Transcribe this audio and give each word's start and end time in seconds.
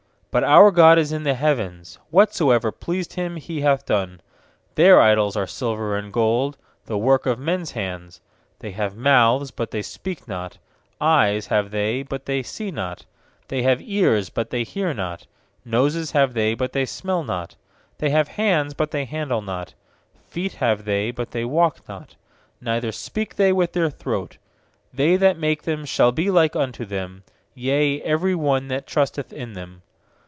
3But 0.33 0.43
our 0.43 0.71
God 0.71 0.97
is 0.97 1.11
in 1.11 1.23
the 1.23 1.33
heavens; 1.33 1.99
Whatsoever 2.09 2.71
pleased 2.71 3.15
Him 3.15 3.35
He 3.35 3.59
hath 3.59 3.85
done. 3.85 4.21
4Their 4.77 4.97
idols 5.01 5.35
are 5.35 5.45
silver 5.45 5.97
and 5.97 6.13
gold, 6.13 6.57
The 6.85 6.97
work 6.97 7.25
of 7.25 7.37
men's 7.37 7.71
hands. 7.71 8.21
sThey 8.61 8.71
have 8.75 8.95
mouths, 8.95 9.51
but 9.51 9.71
they 9.71 9.81
speak 9.81 10.29
not; 10.29 10.57
Eyes 11.01 11.47
have 11.47 11.71
they, 11.71 12.01
but 12.03 12.27
they 12.27 12.41
see 12.43 12.71
not; 12.71 13.03
6They 13.49 13.63
have 13.63 13.81
ears, 13.81 14.29
but 14.29 14.51
they 14.51 14.63
hear 14.63 14.93
not; 14.93 15.27
Noses 15.65 16.11
have 16.11 16.33
they, 16.33 16.53
but 16.53 16.71
they 16.71 16.85
smell 16.85 17.25
not; 17.25 17.57
7They 17.99 18.11
have 18.11 18.27
hands, 18.29 18.73
but 18.73 18.91
they 18.91 19.03
handle 19.03 19.41
not; 19.41 19.73
Feet 20.29 20.53
have 20.53 20.85
they, 20.85 21.11
but 21.11 21.31
they 21.31 21.43
walk 21.43 21.79
not; 21.89 22.15
Neither 22.61 22.93
speak 22.93 23.35
they 23.35 23.51
With 23.51 23.73
their 23.73 23.89
throat. 23.89 24.37
They 24.93 25.17
that 25.17 25.37
make 25.37 25.63
them 25.63 25.83
shall 25.83 26.13
be 26.13 26.31
like 26.31 26.55
unto 26.55 26.85
them; 26.85 27.23
Yea, 27.53 28.01
every 28.03 28.33
one 28.33 28.69
that 28.69 28.87
trusteth 28.87 29.33
in 29.33 29.55
them. 29.55 29.81